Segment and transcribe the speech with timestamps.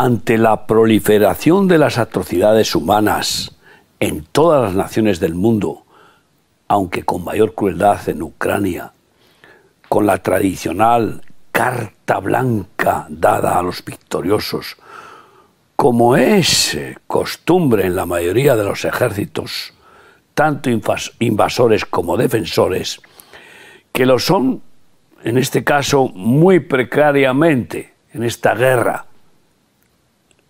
[0.00, 3.56] ante la proliferación de las atrocidades humanas
[3.98, 5.86] en todas las naciones del mundo,
[6.68, 8.92] aunque con mayor crueldad en Ucrania,
[9.88, 14.76] con la tradicional carta blanca dada a los victoriosos,
[15.74, 16.78] como es
[17.08, 19.74] costumbre en la mayoría de los ejércitos,
[20.32, 20.70] tanto
[21.18, 23.00] invasores como defensores,
[23.90, 24.62] que lo son,
[25.24, 29.07] en este caso, muy precariamente en esta guerra,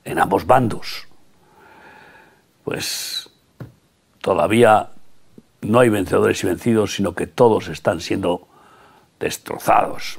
[0.08, 1.06] en ambos bandos,
[2.64, 3.30] pues
[4.20, 4.88] todavía
[5.60, 8.48] no hay vencedores y vencidos, sino que todos están siendo
[9.20, 10.18] destrozados.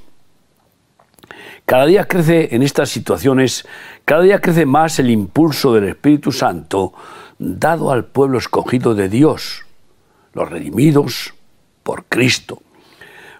[1.65, 3.67] Cada día crece en estas situaciones,
[4.05, 6.93] cada día crece más el impulso del Espíritu Santo
[7.39, 9.65] dado al pueblo escogido de Dios,
[10.33, 11.33] los redimidos
[11.83, 12.61] por Cristo,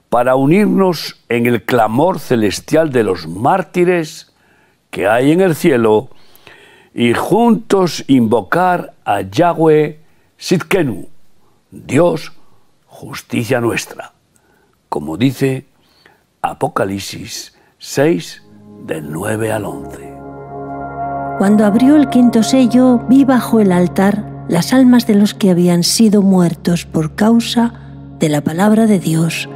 [0.10, 4.34] para unirnos en el clamor celestial de los mártires
[4.90, 6.10] que hay en el cielo
[6.94, 10.00] y juntos invocar a Yahweh
[10.38, 11.08] Sitkenu,
[11.72, 12.32] Dios,
[12.86, 14.14] justicia nuestra,
[14.88, 15.66] como dice
[16.42, 18.44] Apocalipsis 6
[18.86, 20.14] del 9 al 11.
[21.38, 25.84] Cuando abrió el quinto sello, vi bajo el altar las almas de los que habían
[25.84, 27.74] sido muertos por causa
[28.20, 29.48] de la palabra de Dios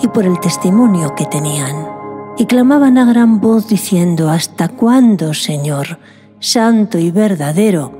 [0.00, 1.88] y por el testimonio que tenían.
[2.36, 5.98] Y clamaban a gran voz diciendo, ¿Hasta cuándo, Señor,
[6.44, 7.90] santo y verdadero,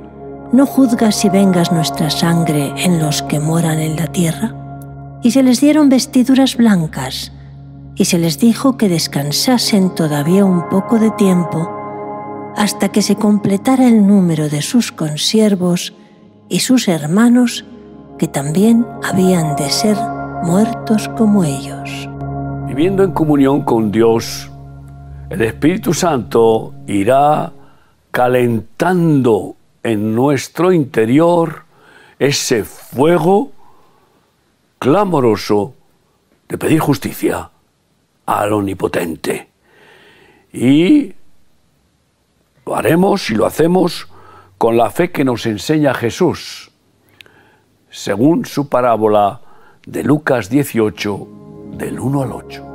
[0.51, 4.53] no juzgas si vengas nuestra sangre en los que moran en la tierra?
[5.23, 7.31] Y se les dieron vestiduras blancas,
[7.95, 11.71] y se les dijo que descansasen todavía un poco de tiempo
[12.55, 15.93] hasta que se completara el número de sus consiervos
[16.47, 17.65] y sus hermanos
[18.19, 19.97] que también habían de ser
[20.43, 22.07] muertos como ellos.
[22.67, 24.51] Viviendo en comunión con Dios,
[25.29, 27.51] el Espíritu Santo irá
[28.15, 31.65] calentando en nuestro interior
[32.17, 33.51] ese fuego
[34.79, 35.73] clamoroso
[36.47, 37.49] de pedir justicia
[38.25, 39.49] al Omnipotente.
[40.53, 41.13] Y
[42.65, 44.07] lo haremos y lo hacemos
[44.57, 46.71] con la fe que nos enseña Jesús,
[47.89, 49.41] según su parábola
[49.85, 51.27] de Lucas 18,
[51.73, 52.74] del 1 al 8.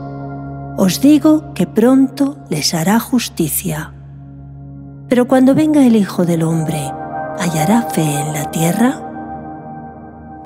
[0.83, 3.93] Os digo que pronto les hará justicia.
[5.09, 6.91] Pero cuando venga el Hijo del Hombre,
[7.37, 9.07] ¿hallará fe en la tierra?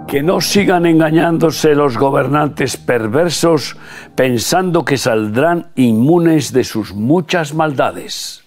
[0.09, 3.77] que no sigan engañándose los gobernantes perversos
[4.13, 8.43] pensando que saldrán inmunes de sus muchas maldades,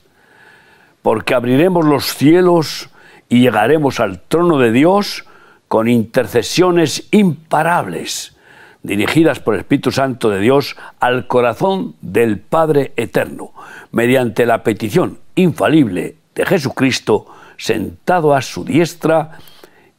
[1.00, 2.90] porque abriremos los cielos
[3.30, 5.24] y llegaremos al trono de Dios
[5.68, 8.37] con intercesiones imparables,
[8.82, 13.52] dirigidas por el Espíritu Santo de Dios al corazón del Padre Eterno,
[13.92, 19.38] mediante la petición infalible de Jesucristo sentado a su diestra,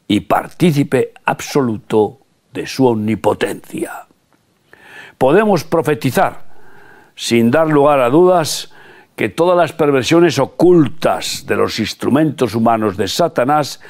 [0.09, 2.17] y partícipe absoluto
[2.51, 4.07] de su omnipotencia.
[5.17, 6.46] Podemos profetizar,
[7.16, 8.73] sin dar lugar a dudas,
[9.16, 13.81] que todas las perversiones ocultas de los instrumentos humanos de Satanás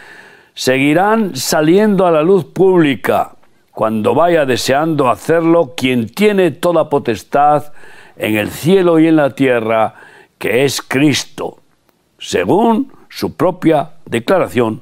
[0.54, 3.36] seguirán saliendo a la luz pública
[3.80, 7.72] cuando vaya deseando hacerlo quien tiene toda potestad
[8.18, 9.94] en el cielo y en la tierra,
[10.38, 11.60] que es Cristo,
[12.18, 14.82] según su propia declaración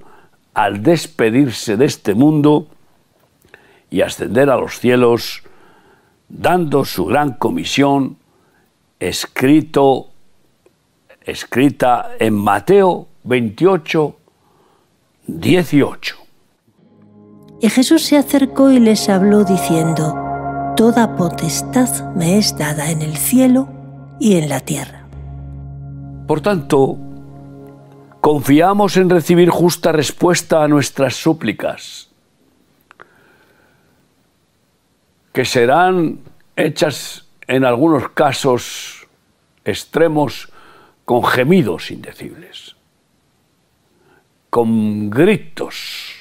[0.55, 2.69] al despedirse de este mundo
[3.91, 5.43] y ascender a los cielos,
[6.27, 8.17] dando su gran comisión
[8.99, 10.07] escrito,
[11.21, 14.17] escrita en Mateo 28,
[15.27, 16.26] 18.
[17.59, 20.15] Y Jesús se acercó y les habló diciendo,
[20.75, 23.67] Toda potestad me es dada en el cielo
[24.19, 25.07] y en la tierra.
[26.27, 26.97] Por tanto,
[28.21, 32.11] confiamos en recibir justa respuesta a nuestras súplicas,
[35.33, 36.19] que serán
[36.55, 39.07] hechas en algunos casos
[39.65, 40.51] extremos
[41.05, 42.75] con gemidos indecibles,
[44.51, 46.16] con gritos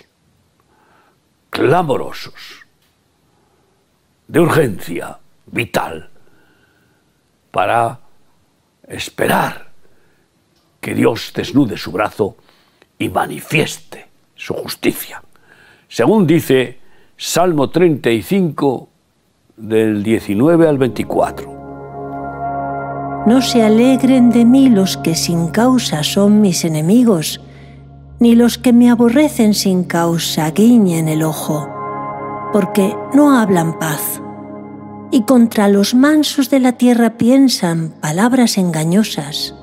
[1.56, 2.67] clamorosos
[4.29, 6.11] de urgencia vital
[7.50, 7.99] para
[8.87, 9.70] esperar
[10.82, 12.37] que Dios desnude su brazo
[12.99, 15.23] y manifieste su justicia.
[15.88, 16.79] Según dice
[17.17, 18.91] Salmo 35
[19.56, 23.25] del 19 al 24.
[23.26, 27.41] No se alegren de mí los que sin causa son mis enemigos,
[28.19, 31.69] ni los que me aborrecen sin causa guiñen el ojo,
[32.53, 34.21] porque no hablan paz
[35.11, 39.55] y contra los mansos de la tierra piensan palabras engañosas.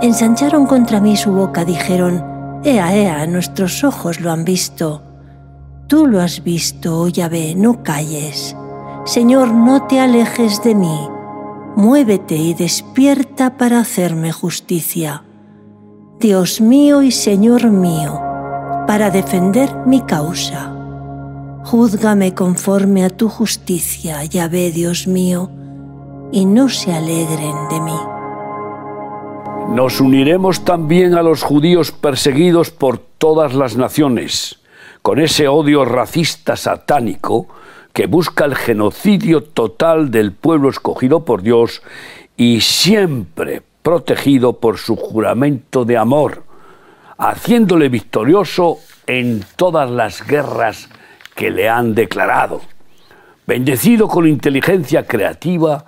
[0.00, 2.24] Ensancharon contra mí su boca, dijeron,
[2.64, 5.02] Ea, ea, nuestros ojos lo han visto.
[5.86, 8.56] Tú lo has visto, oh Yahvé, no calles.
[9.04, 11.08] Señor, no te alejes de mí.
[11.76, 15.24] Muévete y despierta para hacerme justicia.
[16.22, 18.20] Dios mío y Señor mío,
[18.86, 20.72] para defender mi causa.
[21.64, 25.50] Júzgame conforme a tu justicia, ya ve, Dios mío,
[26.30, 27.98] y no se alegren de mí.
[29.74, 34.60] Nos uniremos también a los judíos perseguidos por todas las naciones,
[35.02, 37.48] con ese odio racista satánico
[37.92, 41.82] que busca el genocidio total del pueblo escogido por Dios
[42.36, 46.44] y siempre protegido por su juramento de amor,
[47.18, 50.88] haciéndole victorioso en todas las guerras
[51.34, 52.60] que le han declarado,
[53.46, 55.84] bendecido con inteligencia creativa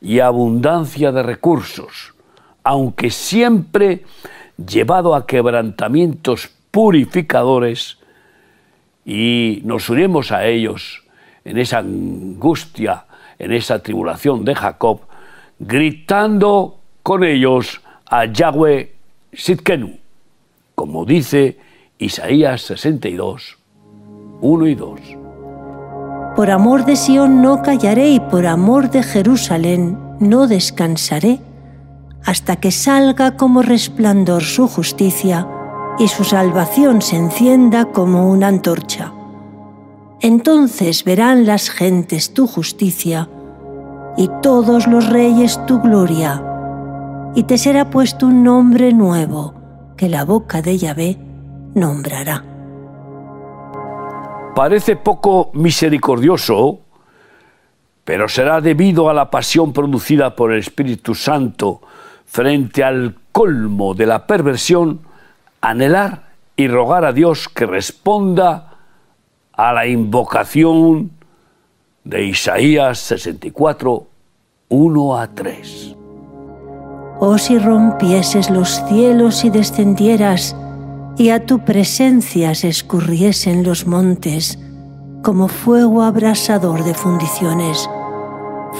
[0.00, 2.14] y abundancia de recursos,
[2.64, 4.04] aunque siempre
[4.56, 7.98] llevado a quebrantamientos purificadores
[9.04, 11.04] y nos unimos a ellos
[11.44, 13.06] en esa angustia,
[13.38, 15.02] en esa tribulación de Jacob,
[15.58, 18.96] gritando con ellos a Yahweh
[19.32, 19.96] Sitkenu,
[20.74, 21.56] como dice
[21.98, 23.58] Isaías 62,
[24.40, 25.00] 1 y 2.
[26.34, 31.38] Por amor de Sión no callaré y por amor de Jerusalén no descansaré,
[32.24, 35.46] hasta que salga como resplandor su justicia
[36.00, 39.12] y su salvación se encienda como una antorcha.
[40.20, 43.28] Entonces verán las gentes tu justicia
[44.16, 46.42] y todos los reyes tu gloria,
[47.36, 51.18] y te será puesto un nombre nuevo que la boca de Yahvé
[51.74, 52.42] nombrará.
[54.54, 56.80] Parece poco misericordioso,
[58.04, 61.82] pero será debido a la pasión producida por el Espíritu Santo
[62.24, 65.00] frente al colmo de la perversión,
[65.60, 68.78] anhelar y rogar a Dios que responda
[69.52, 71.10] a la invocación
[72.02, 74.06] de Isaías 64,
[74.70, 75.96] 1 a 3.
[77.18, 80.54] Oh si rompieses los cielos y descendieras,
[81.16, 84.58] y a tu presencia se escurriesen los montes
[85.22, 87.88] como fuego abrasador de fundiciones,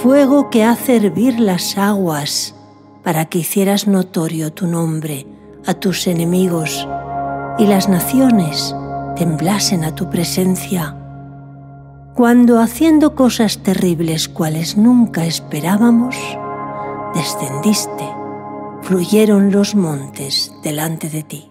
[0.01, 2.53] fuego que hace hervir las aguas
[3.03, 5.25] para que hicieras notorio tu nombre
[5.65, 6.87] a tus enemigos
[7.57, 8.75] y las naciones
[9.15, 10.95] temblasen a tu presencia.
[12.13, 16.15] Cuando haciendo cosas terribles cuales nunca esperábamos,
[17.13, 18.16] descendiste,
[18.87, 21.49] fluyeron los montes delante de ti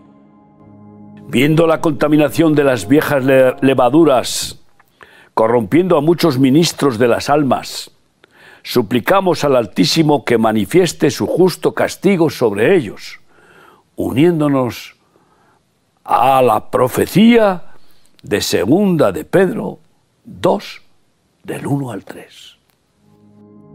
[1.29, 3.25] viendo la contaminación de las viejas
[3.61, 4.61] levaduras,
[5.35, 7.91] corrompiendo a muchos ministros de las almas,
[8.63, 13.21] suplicamos al Altísimo que manifieste su justo castigo sobre ellos,
[13.97, 14.97] uniéndonos
[16.05, 17.65] a la profecía
[18.23, 19.81] de segunda de Pedro
[20.25, 20.83] 2,
[21.43, 22.57] del 1 al 3.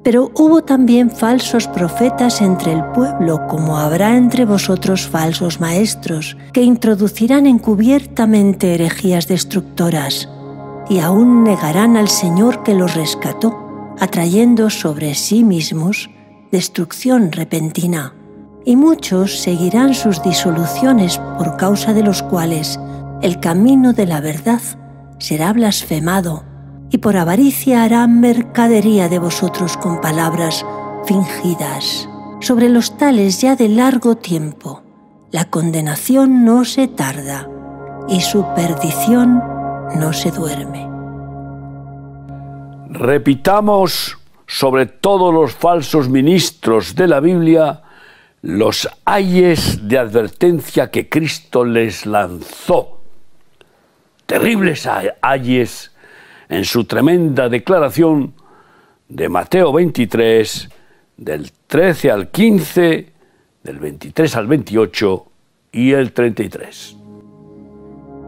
[0.03, 6.63] Pero hubo también falsos profetas entre el pueblo, como habrá entre vosotros falsos maestros, que
[6.63, 10.27] introducirán encubiertamente herejías destructoras,
[10.89, 16.10] y aún negarán al Señor que los rescató, atrayendo sobre sí mismos
[16.51, 18.15] destrucción repentina.
[18.65, 22.79] Y muchos seguirán sus disoluciones por causa de los cuales
[23.22, 24.62] el camino de la verdad
[25.20, 26.50] será blasfemado
[26.92, 30.66] y por avaricia harán mercadería de vosotros con palabras
[31.06, 32.08] fingidas.
[32.42, 34.84] Sobre los tales ya de largo tiempo,
[35.32, 37.48] la condenación no se tarda
[38.10, 39.42] y su perdición
[39.96, 40.90] no se duerme.
[42.90, 47.84] Repitamos sobre todos los falsos ministros de la Biblia
[48.42, 53.02] los ayes de advertencia que Cristo les lanzó.
[54.26, 54.90] Terribles
[55.22, 55.91] ayes
[56.51, 58.34] en su tremenda declaración
[59.08, 60.70] de Mateo 23,
[61.15, 63.10] del 13 al 15,
[63.63, 65.25] del 23 al 28
[65.72, 66.98] y el 33.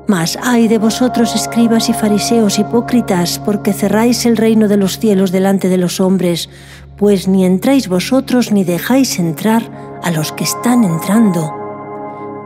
[0.07, 5.33] Mas ay de vosotros, escribas y fariseos hipócritas, porque cerráis el reino de los cielos
[5.33, 6.49] delante de los hombres,
[6.97, 11.53] pues ni entráis vosotros ni dejáis entrar a los que están entrando.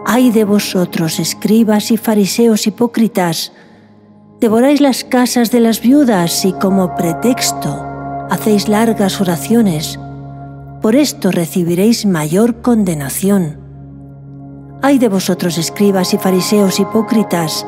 [0.08, 3.52] Ay de vosotros, escribas y fariseos hipócritas,
[4.40, 7.86] devoráis las casas de las viudas y como pretexto
[8.30, 10.00] hacéis largas oraciones.
[10.82, 13.60] Por esto recibiréis mayor condenación.
[14.82, 17.66] Ay de vosotros, escribas y fariseos hipócritas,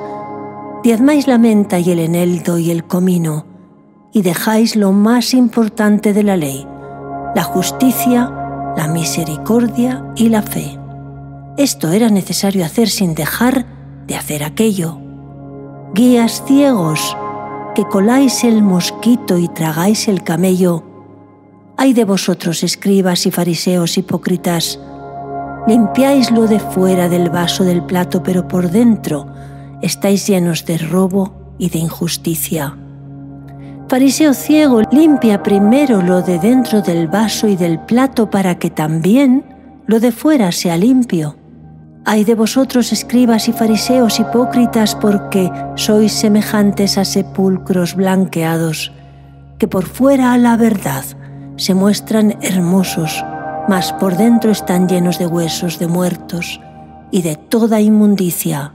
[0.84, 3.46] diezmáis la menta y el eneldo y el comino,
[4.14, 6.68] y dejáis lo más importante de la ley,
[7.36, 8.32] la justicia,
[8.78, 10.78] la misericordia y la fe.
[11.58, 13.66] Esto era necesario hacer sin dejar
[14.06, 14.99] de hacer aquello.
[15.94, 17.18] Guías ciegos,
[17.76, 20.84] que coláis el mosquito y tragáis el camello.
[21.78, 24.80] Ay de vosotros, escribas y fariseos hipócritas,
[25.68, 29.28] Limpiáis lo de fuera del vaso del plato, pero por dentro
[29.82, 32.76] estáis llenos de robo y de injusticia.
[33.88, 39.44] Fariseo ciego, limpia primero lo de dentro del vaso y del plato para que también
[39.86, 41.36] lo de fuera sea limpio.
[42.12, 48.92] Ay de vosotros, escribas y fariseos hipócritas, porque sois semejantes a sepulcros blanqueados,
[49.60, 51.06] que por fuera a la verdad
[51.56, 53.24] se muestran hermosos,
[53.68, 56.60] mas por dentro están llenos de huesos de muertos
[57.12, 58.74] y de toda inmundicia.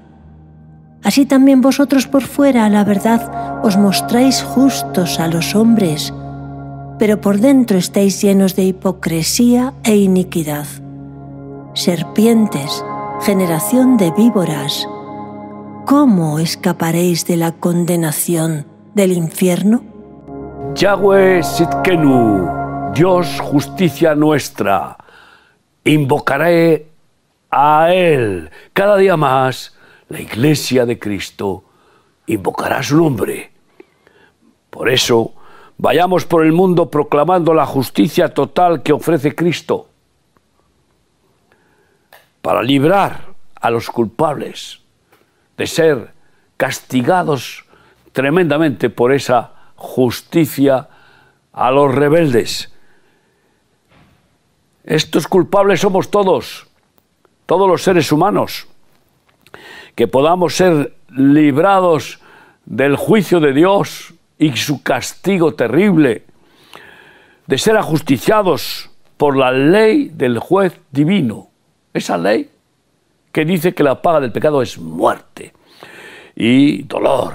[1.02, 6.14] Así también vosotros por fuera, a la verdad, os mostráis justos a los hombres,
[7.00, 10.66] pero por dentro estáis llenos de hipocresía e iniquidad.
[11.74, 12.84] Serpientes,
[13.20, 14.86] generación de víboras,
[15.86, 19.82] ¿cómo escaparéis de la condenación del infierno?
[20.74, 22.92] Yahweh Sitkenu.
[22.94, 24.96] Dios justicia nuestra.
[25.84, 26.88] Invocaré
[27.50, 28.50] a Él.
[28.72, 29.76] Cada día más
[30.08, 31.64] la iglesia de Cristo
[32.26, 33.52] invocará su nombre.
[34.70, 35.32] Por eso,
[35.78, 39.88] vayamos por el mundo proclamando la justicia total que ofrece Cristo
[42.44, 44.82] para librar a los culpables
[45.56, 46.12] de ser
[46.58, 47.64] castigados
[48.12, 50.88] tremendamente por esa justicia
[51.52, 52.74] a los rebeldes
[54.84, 56.66] estos culpables somos todos,
[57.46, 58.66] todos los seres humanos.
[59.94, 62.20] Que podamos ser librados
[62.66, 66.24] del juicio de Dios y su castigo terrible,
[67.46, 71.48] de ser ajusticiados por la ley del juez divino.
[71.94, 72.50] Esa ley
[73.30, 75.54] que dice que la paga del pecado es muerte
[76.34, 77.34] y dolor,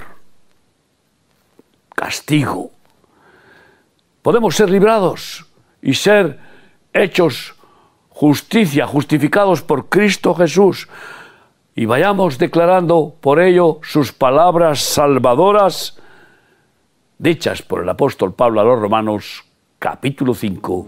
[1.94, 2.70] castigo.
[4.22, 5.46] Podemos ser librados
[5.80, 6.38] y ser
[6.92, 7.54] hechos
[8.10, 10.88] justicia, justificados por Cristo Jesús,
[11.74, 15.98] y vayamos declarando por ello sus palabras salvadoras,
[17.16, 19.44] dichas por el apóstol Pablo a los Romanos,
[19.78, 20.86] capítulo 5,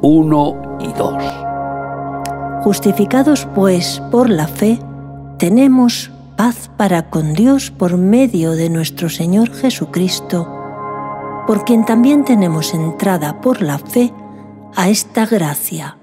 [0.00, 1.55] 1 y 2.
[2.66, 4.80] Justificados pues por la fe,
[5.38, 10.52] tenemos paz para con Dios por medio de nuestro Señor Jesucristo,
[11.46, 14.12] por quien también tenemos entrada por la fe
[14.74, 15.96] a esta gracia,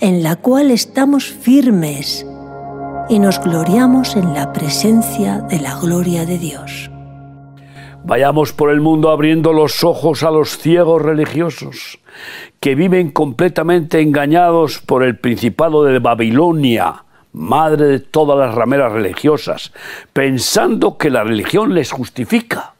[0.00, 2.26] en la cual estamos firmes
[3.08, 6.91] y nos gloriamos en la presencia de la gloria de Dios.
[8.04, 12.00] Vayamos por el mundo abriendo los ojos a los ciegos religiosos,
[12.58, 19.72] que viven completamente engañados por el Principado de Babilonia, madre de todas las rameras religiosas,
[20.12, 22.74] pensando que la religión les justifica,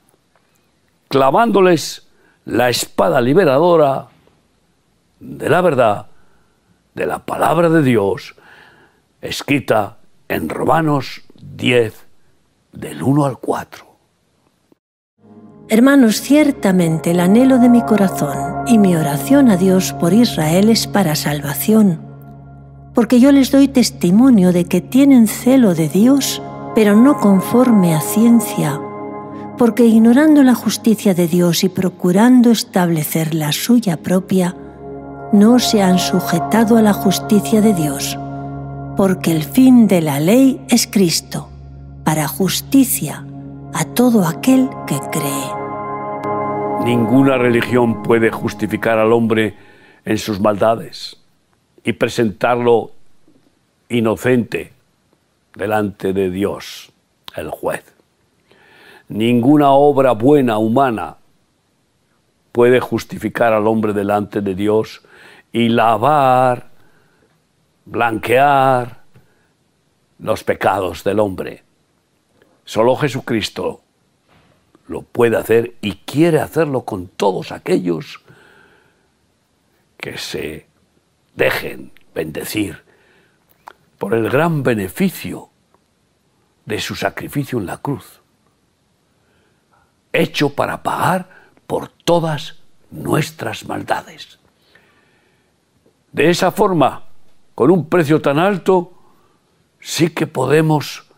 [1.09, 2.09] clavándoles
[2.45, 4.09] la espada liberadora
[5.21, 6.07] de la verdad,
[6.95, 8.35] de la palabra de Dios,
[9.21, 9.99] escrita
[10.29, 12.07] en Romanos 10,
[12.73, 13.92] del 1 al 4.
[15.69, 20.87] Hermanos, ciertamente el anhelo de mi corazón y mi oración a Dios por Israel es
[20.87, 22.00] para salvación,
[22.95, 26.42] porque yo les doy testimonio de que tienen celo de Dios,
[26.75, 28.81] pero no conforme a ciencia,
[29.57, 34.57] porque ignorando la justicia de Dios y procurando establecer la suya propia,
[35.33, 38.19] no se han sujetado a la justicia de Dios,
[38.97, 41.49] porque el fin de la ley es Cristo,
[42.04, 43.25] para justicia
[43.75, 45.62] a todo aquel que cree.
[46.85, 49.55] Ninguna religión puede justificar al hombre
[50.05, 51.19] en sus maldades.
[51.85, 52.93] y presentarlo
[53.88, 54.73] inocente
[55.57, 56.93] delante de Dios,
[57.35, 57.93] el juez.
[59.09, 61.17] Ninguna obra buena humana
[62.52, 65.02] puede justificar al hombre delante de Dios
[65.52, 66.69] y lavar,
[67.85, 69.02] blanquear
[70.21, 71.62] los pecados del hombre.
[72.64, 73.83] Solo Jesucristo
[74.88, 78.21] lo puede hacer y quiere hacerlo con todos aquellos
[79.97, 80.66] que se
[81.35, 82.83] dejen bendecir
[83.99, 85.49] por el gran beneficio
[86.66, 88.21] de su sacrificio en la cruz,
[90.12, 91.28] hecho para pagar
[91.66, 92.59] por todas
[92.90, 94.38] nuestras maldades.
[96.12, 97.04] De esa forma,
[97.54, 98.92] con un precio tan alto,
[99.81, 101.12] sí que podemos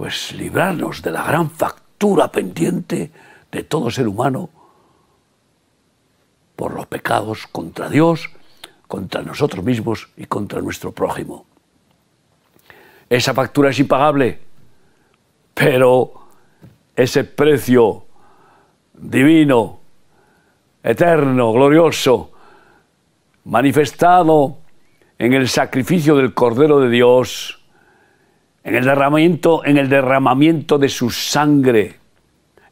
[0.00, 3.10] pues librarnos de la gran factura pendiente
[3.52, 4.48] de todo ser humano
[6.56, 8.30] por los pecados contra Dios,
[8.88, 11.44] contra nosotros mismos y contra nuestro prójimo.
[13.10, 14.40] Esa factura es impagable,
[15.52, 16.14] pero
[16.96, 18.06] ese precio
[18.94, 19.80] divino,
[20.82, 22.32] eterno, glorioso,
[23.44, 24.60] manifestado
[25.18, 27.59] en el sacrificio del Cordero de Dios,
[28.62, 31.98] en el derramamiento, en el derramamiento de su sangre,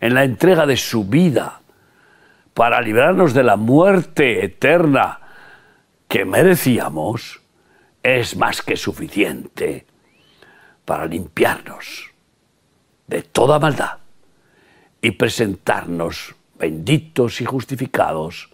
[0.00, 1.60] en la entrega de su vida,
[2.54, 5.20] para librarnos de la muerte eterna
[6.08, 7.40] que merecíamos
[8.02, 9.86] es más que suficiente
[10.84, 12.10] para limpiarnos
[13.06, 13.98] de toda maldad
[15.00, 18.50] y presentarnos benditos y justificados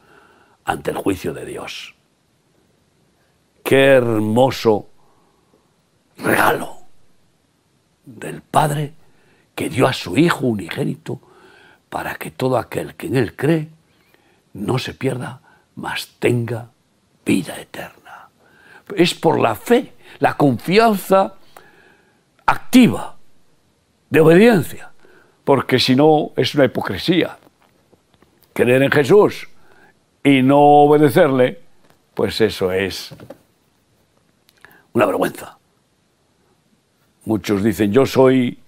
[0.64, 1.94] ante el juicio de Dios.
[3.62, 4.88] Qué hermoso
[6.18, 6.83] regalo
[8.04, 8.94] del Padre
[9.54, 11.20] que dio a su Hijo unigénito
[11.88, 13.68] para que todo aquel que en Él cree
[14.52, 15.40] no se pierda,
[15.76, 16.70] mas tenga
[17.24, 18.28] vida eterna.
[18.96, 21.34] Es por la fe, la confianza
[22.46, 23.16] activa
[24.10, 24.90] de obediencia,
[25.44, 27.38] porque si no es una hipocresía.
[28.52, 29.48] Creer en Jesús
[30.22, 31.60] y no obedecerle,
[32.14, 33.14] pues eso es
[34.92, 35.58] una vergüenza.
[37.24, 38.58] Muchos dicen, yo soy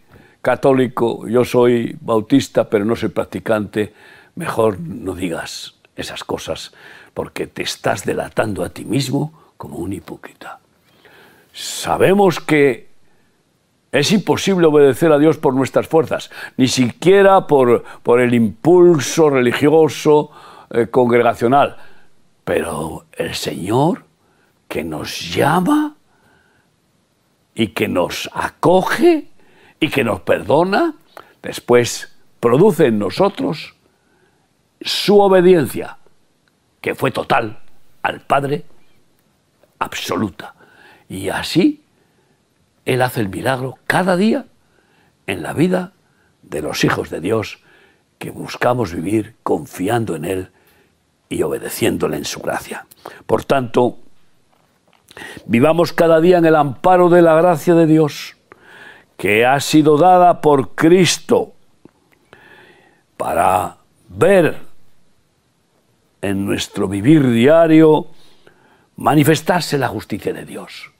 [0.40, 3.92] católico, yo soy bautista, pero no soy practicante.
[4.36, 6.72] Mejor no digas esas cosas
[7.12, 10.60] porque te estás delatando a ti mismo como un hipócrita.
[11.52, 12.88] Sabemos que
[13.92, 20.30] es imposible obedecer a Dios por nuestras fuerzas, ni siquiera por, por el impulso religioso,
[20.70, 21.76] eh, congregacional.
[22.44, 24.04] Pero el Señor
[24.68, 25.95] que nos llama
[27.56, 29.28] y que nos acoge
[29.80, 30.94] y que nos perdona,
[31.42, 33.74] después produce en nosotros
[34.82, 35.96] su obediencia
[36.82, 37.60] que fue total
[38.02, 38.66] al Padre,
[39.78, 40.54] absoluta.
[41.08, 41.82] Y así
[42.84, 44.44] Él hace el milagro cada día
[45.26, 45.94] en la vida
[46.42, 47.58] de los hijos de Dios
[48.18, 50.50] que buscamos vivir confiando en Él
[51.30, 52.86] y obedeciéndole en su gracia.
[53.24, 53.98] Por tanto,
[55.46, 58.36] vivamos cada día en el amparo de la gracia de Dios,
[59.16, 61.52] que ha sido dada por Cristo
[63.16, 64.58] para ver
[66.20, 68.08] en nuestro vivir diario
[68.96, 70.90] manifestarse la justicia de Dios,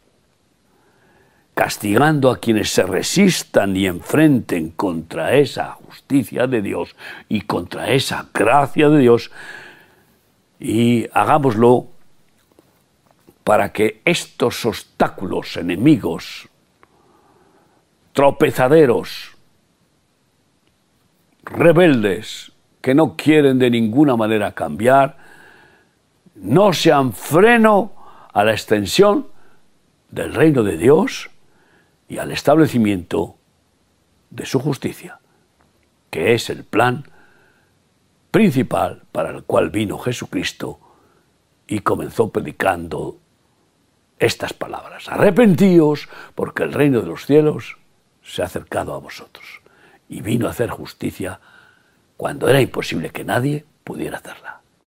[1.55, 6.95] castigando a quienes se resistan y enfrenten contra esa justicia de Dios
[7.29, 9.31] y contra esa gracia de Dios,
[10.59, 11.89] y hagámoslo
[13.47, 16.49] para que estos obstáculos enemigos,
[18.13, 19.37] tropezaderos,
[21.45, 25.19] rebeldes, que no quieren de ninguna manera cambiar,
[26.35, 27.93] no sean freno
[28.33, 29.29] a la extensión
[30.11, 31.31] del reino de Dios
[32.09, 33.37] y al establecimiento
[34.29, 35.21] de su justicia,
[36.11, 37.05] que es el plan
[38.33, 40.81] principal para el cual vino Jesucristo
[41.69, 43.21] y comenzó predicando
[44.19, 45.09] estas palabras.
[45.09, 47.77] Arrepentíos porque el reino de los cielos
[48.23, 49.63] se ha acercado a vosotros
[50.09, 51.41] y vino a hacer justicia
[52.17, 54.61] cuando era imposible que nadie pudiera hacerla.